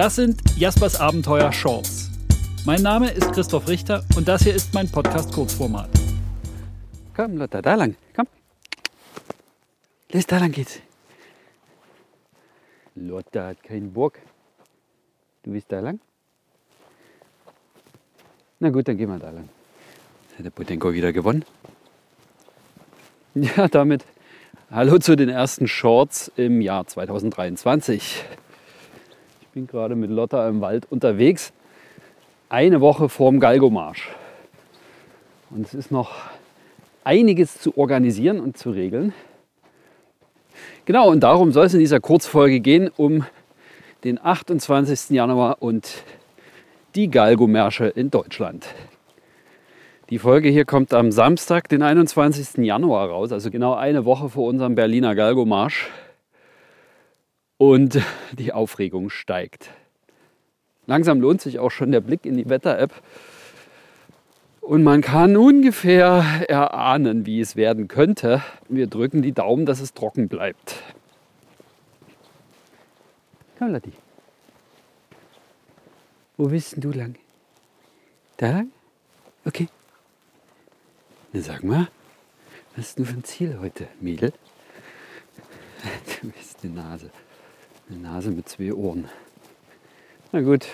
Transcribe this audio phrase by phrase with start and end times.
[0.00, 2.08] Das sind Jaspers Abenteuer Shorts.
[2.64, 5.90] Mein Name ist Christoph Richter und das hier ist mein Podcast Kurzformat.
[7.14, 7.96] Komm, Lotta, da lang.
[8.16, 8.26] Komm.
[10.10, 10.80] Los, da lang geht's.
[12.94, 14.14] Lotta hat keinen Bock.
[15.42, 16.00] Du willst da lang?
[18.58, 19.50] Na gut, dann gehen wir da lang.
[20.38, 21.44] Hat der Potenko wieder gewonnen?
[23.34, 24.06] Ja, damit
[24.70, 28.24] hallo zu den ersten Shorts im Jahr 2023.
[29.50, 31.52] Ich bin gerade mit Lotta im Wald unterwegs.
[32.48, 34.08] Eine Woche vorm Galgomarsch.
[35.50, 36.12] Und es ist noch
[37.02, 39.12] einiges zu organisieren und zu regeln.
[40.84, 43.24] Genau, und darum soll es in dieser Kurzfolge gehen, um
[44.04, 45.10] den 28.
[45.10, 46.04] Januar und
[46.94, 48.68] die Galgo-Märsche in Deutschland.
[50.10, 52.64] Die Folge hier kommt am Samstag, den 21.
[52.64, 55.90] Januar raus, also genau eine Woche vor unserem Berliner Galgo-Marsch.
[57.60, 58.00] Und
[58.32, 59.68] die Aufregung steigt.
[60.86, 62.90] Langsam lohnt sich auch schon der Blick in die Wetter-App.
[64.62, 68.42] Und man kann ungefähr erahnen, wie es werden könnte.
[68.70, 70.82] Wir drücken die Daumen, dass es trocken bleibt.
[73.58, 73.92] Komm, Latti.
[76.38, 77.16] Wo denn du lang?
[78.38, 78.70] Da lang?
[79.44, 79.68] Okay.
[81.34, 81.88] Na sag mal,
[82.74, 84.32] was ist denn für ein Ziel heute, Mädel?
[86.22, 87.10] Du bist eine Nase.
[87.90, 89.06] Eine Nase mit zwei Ohren.
[90.30, 90.68] Na gut,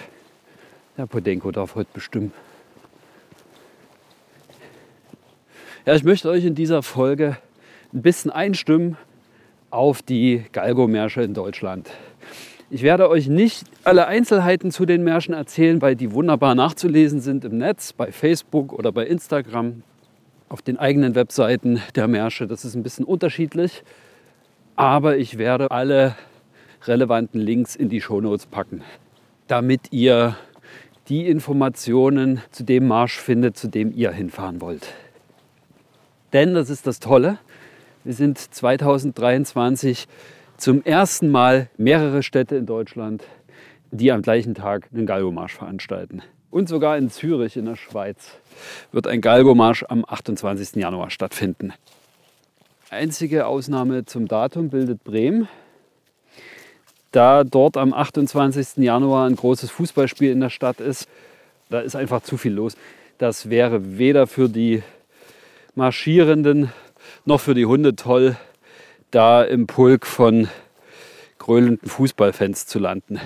[0.98, 2.30] der Podenko darf heute bestimmen.
[5.86, 7.38] Ja, ich möchte euch in dieser Folge
[7.94, 8.98] ein bisschen einstimmen
[9.70, 11.88] auf die Galgo-Märsche in Deutschland.
[12.68, 17.46] Ich werde euch nicht alle Einzelheiten zu den Märschen erzählen, weil die wunderbar nachzulesen sind
[17.46, 19.82] im Netz, bei Facebook oder bei Instagram
[20.50, 22.46] auf den eigenen Webseiten der Märsche.
[22.46, 23.84] Das ist ein bisschen unterschiedlich.
[24.74, 26.14] Aber ich werde alle
[26.84, 28.82] relevanten Links in die Shownotes packen,
[29.46, 30.36] damit ihr
[31.08, 34.88] die Informationen zu dem Marsch findet, zu dem ihr hinfahren wollt.
[36.32, 37.38] Denn, das ist das Tolle,
[38.04, 40.06] wir sind 2023
[40.56, 43.24] zum ersten Mal mehrere Städte in Deutschland,
[43.90, 46.22] die am gleichen Tag einen Galgo-Marsch veranstalten.
[46.50, 48.30] Und sogar in Zürich in der Schweiz
[48.90, 50.76] wird ein Galgo-Marsch am 28.
[50.76, 51.72] Januar stattfinden.
[52.90, 55.48] Einzige Ausnahme zum Datum bildet Bremen.
[57.12, 58.78] Da dort am 28.
[58.84, 61.08] Januar ein großes Fußballspiel in der Stadt ist,
[61.70, 62.76] da ist einfach zu viel los.
[63.18, 64.82] Das wäre weder für die
[65.74, 66.72] Marschierenden
[67.24, 68.36] noch für die Hunde toll,
[69.10, 70.48] da im Pulk von
[71.38, 73.20] gröhlenden Fußballfans zu landen.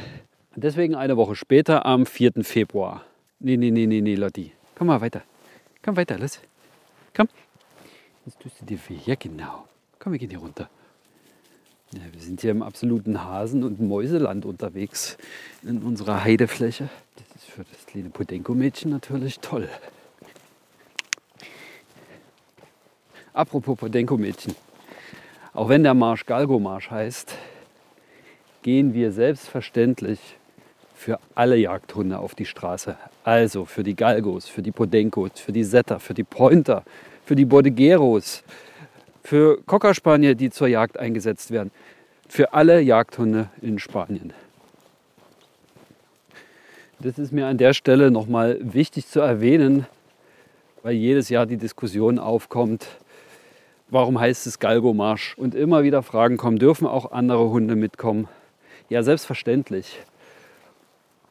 [0.54, 2.32] Deswegen eine Woche später, am 4.
[2.42, 3.04] Februar.
[3.38, 4.52] Nee, nee, nee, nee, nee, Lotti.
[4.76, 5.22] Komm mal weiter.
[5.82, 6.40] Komm weiter, los.
[7.14, 7.28] Komm.
[8.26, 8.98] Jetzt tust du dir weh.
[9.06, 9.66] Ja, genau.
[9.98, 10.68] Komm, wir gehen hier runter.
[11.92, 15.18] Ja, wir sind hier im absoluten Hasen- und Mäuseland unterwegs
[15.64, 16.88] in unserer Heidefläche.
[17.16, 19.68] Das ist für das kleine Podenko-Mädchen natürlich toll.
[23.32, 24.54] Apropos Podenko-Mädchen.
[25.52, 27.34] Auch wenn der Marsch Galgo-Marsch heißt,
[28.62, 30.20] gehen wir selbstverständlich
[30.94, 32.96] für alle Jagdhunde auf die Straße.
[33.24, 36.84] Also für die Galgos, für die Podenkos, für die Setter, für die Pointer,
[37.24, 38.44] für die Bordegeros,
[39.22, 41.70] für Cockerspanier, die zur Jagd eingesetzt werden.
[42.28, 44.32] Für alle Jagdhunde in Spanien.
[47.00, 49.86] Das ist mir an der Stelle nochmal wichtig zu erwähnen,
[50.82, 52.86] weil jedes Jahr die Diskussion aufkommt,
[53.88, 55.34] warum heißt es Galgo-Marsch?
[55.36, 58.28] Und immer wieder Fragen kommen, dürfen auch andere Hunde mitkommen?
[58.88, 60.00] Ja, selbstverständlich.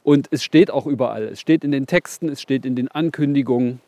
[0.03, 1.23] Und es steht auch überall.
[1.23, 3.79] Es steht in den Texten, es steht in den Ankündigungen.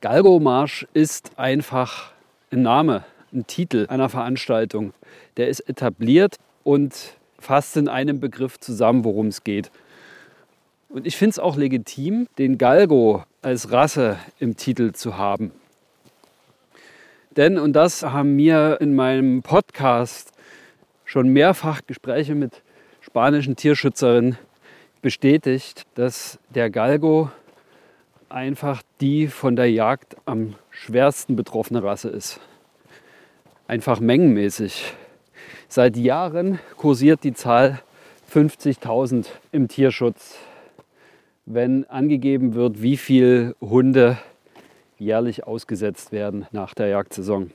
[0.00, 2.12] Galgo-Marsch ist einfach
[2.50, 4.92] ein Name, ein Titel einer Veranstaltung.
[5.36, 9.70] Der ist etabliert und fasst in einem Begriff zusammen, worum es geht.
[10.88, 15.52] Und ich finde es auch legitim, den Galgo als Rasse im Titel zu haben.
[17.36, 20.32] Denn, und das haben mir in meinem Podcast
[21.04, 22.62] schon mehrfach Gespräche mit
[23.00, 24.38] spanischen Tierschützerinnen
[25.02, 27.30] bestätigt, dass der Galgo
[28.28, 32.40] einfach die von der Jagd am schwersten betroffene Rasse ist.
[33.68, 34.94] Einfach mengenmäßig.
[35.68, 37.80] Seit Jahren kursiert die Zahl
[38.32, 40.38] 50.000 im Tierschutz,
[41.44, 44.16] wenn angegeben wird, wie viele Hunde
[44.96, 47.50] jährlich ausgesetzt werden nach der Jagdsaison.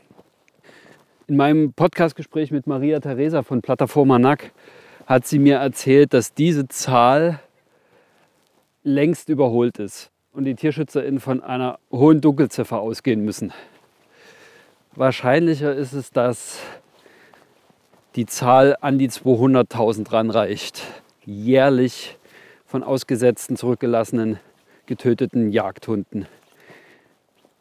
[1.26, 4.52] In meinem Podcastgespräch mit Maria Theresa von Plataforma NAC
[5.08, 7.40] hat sie mir erzählt, dass diese Zahl
[8.84, 13.52] längst überholt ist und die TierschützerInnen von einer hohen Dunkelziffer ausgehen müssen.
[14.96, 16.60] Wahrscheinlicher ist es, dass
[18.16, 20.84] die Zahl an die 200.000 ranreicht,
[21.26, 22.20] jährlich
[22.68, 24.40] von ausgesetzten, zurückgelassenen,
[24.86, 26.28] getöteten Jagdhunden.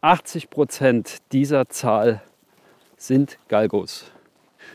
[0.02, 2.20] 80 Prozent dieser Zahl
[2.98, 4.10] sind Galgos.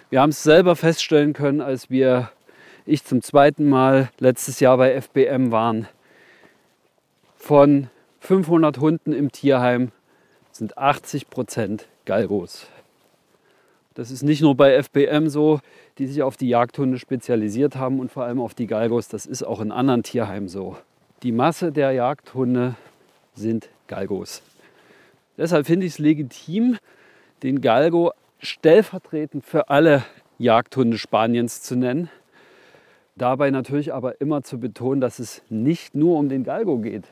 [0.09, 2.31] Wir haben es selber feststellen können, als wir,
[2.87, 5.87] ich zum zweiten Mal letztes Jahr bei FBM waren.
[7.35, 9.91] Von 500 Hunden im Tierheim
[10.57, 12.67] sind 80 Prozent Galgos.
[13.93, 15.59] Das ist nicht nur bei FBM so,
[15.97, 19.43] die sich auf die Jagdhunde spezialisiert haben und vor allem auf die Galgos, das ist
[19.43, 20.77] auch in anderen Tierheimen so.
[21.23, 22.75] Die Masse der Jagdhunde
[23.33, 24.43] sind Galgos.
[25.37, 26.77] Deshalb finde ich es legitim,
[27.41, 30.03] den Galgo stellvertretend für alle
[30.37, 32.09] Jagdhunde Spaniens zu nennen.
[33.15, 37.05] Dabei natürlich aber immer zu betonen, dass es nicht nur um den Galgo geht.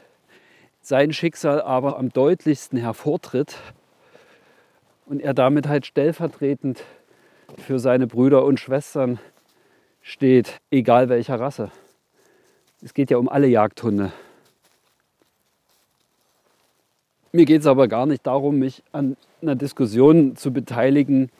[0.88, 3.58] Sein Schicksal aber am deutlichsten hervortritt
[5.08, 6.84] und er damit halt stellvertretend
[7.58, 9.18] für seine Brüder und Schwestern
[10.04, 11.72] steht, egal welcher Rasse.
[12.84, 14.14] Es geht ja um alle Jagdhunde.
[17.32, 21.32] Mir geht es aber gar nicht darum, mich an einer Diskussion zu beteiligen,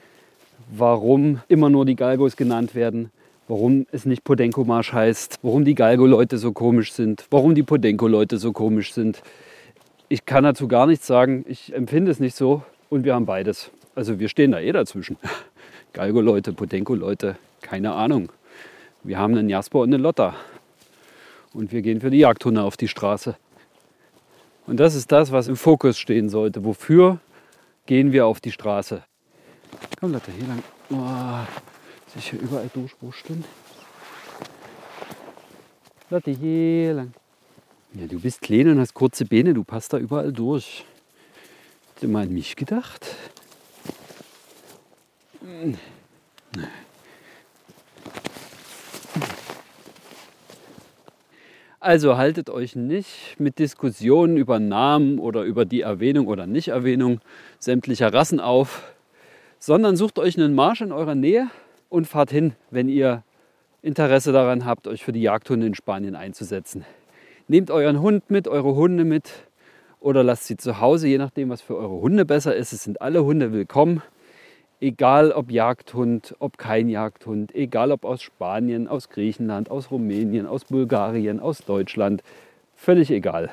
[0.72, 3.12] warum immer nur die Galgos genannt werden,
[3.48, 8.52] warum es nicht Podenko-Marsch heißt, warum die Galgo-Leute so komisch sind, warum die Podenko-Leute so
[8.52, 9.22] komisch sind.
[10.10, 11.46] Ich kann dazu gar nichts sagen.
[11.48, 13.72] Ich empfinde es nicht so und wir haben beides.
[13.96, 15.18] Also wir stehen da eh dazwischen.
[15.94, 18.32] Galgo-Leute, Podenko-Leute, keine Ahnung.
[19.04, 20.36] Wir haben einen Jasper und eine Lotta.
[21.54, 23.38] Und wir gehen für die Jagdhunde auf die Straße.
[24.68, 26.66] Und das ist das, was im Fokus stehen sollte.
[26.66, 27.20] Wofür
[27.86, 29.04] gehen wir auf die Straße?
[30.00, 30.64] Komm, Lotte, hier lang.
[30.90, 31.75] Oh,
[32.16, 33.44] sich hier überall durchwurschteln.
[36.10, 37.14] Lotte, hier lang.
[37.94, 40.86] Ja, du bist klein und hast kurze Beine, du passt da überall durch.
[41.94, 43.16] Hast du mal an mich gedacht?
[51.80, 57.22] Also haltet euch nicht mit Diskussionen über Namen oder über die Erwähnung oder Nichterwähnung
[57.60, 58.84] sämtlicher Rassen auf,
[59.60, 61.50] sondern sucht euch einen Marsch in eurer Nähe
[61.96, 63.24] und fahrt hin, wenn ihr
[63.82, 66.86] Interesse daran habt, euch für die Jagdhunde in Spanien einzusetzen.
[67.48, 69.32] Nehmt euren Hund mit, eure Hunde mit
[70.02, 72.74] oder lasst sie zu Hause, je nachdem, was für eure Hunde besser ist.
[72.74, 74.02] Es sind alle Hunde willkommen,
[74.82, 80.66] egal ob Jagdhund, ob kein Jagdhund, egal ob aus Spanien, aus Griechenland, aus Rumänien, aus
[80.66, 82.24] Bulgarien, aus Deutschland,
[82.76, 83.52] völlig egal.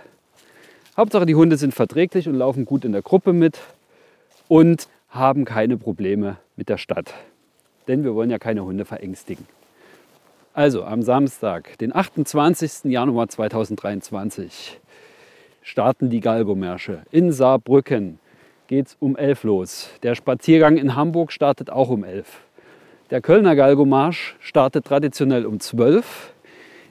[0.96, 3.60] Hauptsache die Hunde sind verträglich und laufen gut in der Gruppe mit
[4.48, 7.14] und haben keine Probleme mit der Stadt.
[7.88, 9.46] Denn wir wollen ja keine Hunde verängstigen.
[10.54, 12.84] Also am Samstag, den 28.
[12.84, 14.80] Januar 2023,
[15.62, 18.18] starten die Galgomärsche in Saarbrücken.
[18.66, 19.90] Geht es um 11 los.
[20.02, 22.26] Der Spaziergang in Hamburg startet auch um 11.
[23.10, 26.32] Der Kölner Galgomarsch startet traditionell um 12.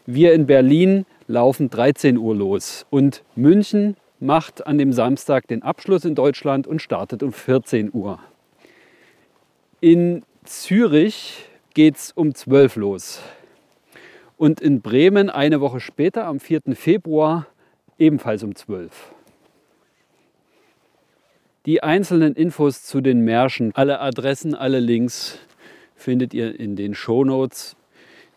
[0.06, 2.86] Wir in Berlin laufen 13 Uhr los.
[2.90, 8.20] Und München macht an dem Samstag den Abschluss in Deutschland und startet um 14 Uhr.
[9.80, 13.22] In Zürich geht es um 12 los.
[14.38, 16.62] Und in Bremen eine Woche später, am 4.
[16.74, 17.46] Februar,
[18.00, 18.92] ebenfalls um 12.
[21.68, 25.38] Die einzelnen Infos zu den Märschen, alle Adressen, alle Links
[25.96, 27.76] findet ihr in den Shownotes.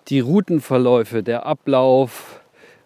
[0.08, 2.42] Die Routenverläufe, der Ablauf,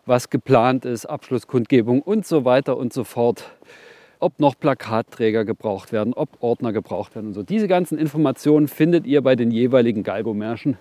[0.06, 3.50] was geplant ist, Abschlusskundgebung und so weiter und so fort.
[4.20, 7.42] Ob noch Plakatträger gebraucht werden, ob Ordner gebraucht werden und so.
[7.42, 10.76] Diese ganzen Informationen findet ihr bei den jeweiligen Galgo-Märschen.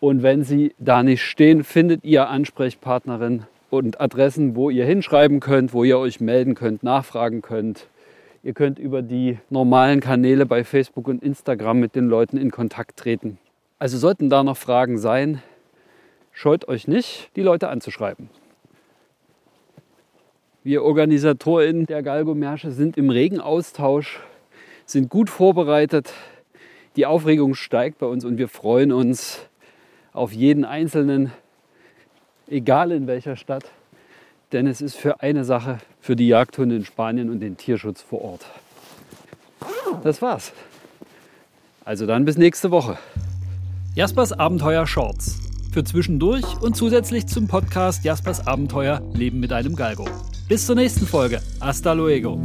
[0.00, 5.72] Und wenn sie da nicht stehen, findet ihr Ansprechpartnerin und Adressen, wo ihr hinschreiben könnt,
[5.72, 7.88] wo ihr euch melden könnt, nachfragen könnt.
[8.44, 12.98] Ihr könnt über die normalen Kanäle bei Facebook und Instagram mit den Leuten in Kontakt
[12.98, 13.38] treten.
[13.78, 15.42] Also sollten da noch Fragen sein,
[16.30, 18.28] scheut euch nicht, die Leute anzuschreiben.
[20.66, 24.20] Wir OrganisatorInnen der Galgo-Märsche sind im regen Austausch,
[24.86, 26.14] sind gut vorbereitet.
[26.96, 29.40] Die Aufregung steigt bei uns und wir freuen uns
[30.14, 31.32] auf jeden Einzelnen,
[32.48, 33.64] egal in welcher Stadt.
[34.52, 38.22] Denn es ist für eine Sache, für die Jagdhunde in Spanien und den Tierschutz vor
[38.22, 38.46] Ort.
[40.02, 40.54] Das war's.
[41.84, 42.96] Also dann bis nächste Woche.
[43.94, 45.40] Jaspers Abenteuer Shorts.
[45.74, 50.06] Für zwischendurch und zusätzlich zum Podcast Jaspers Abenteuer Leben mit einem Galgo.
[50.48, 51.40] Bis zur nächsten Folge.
[51.60, 52.38] Hasta luego.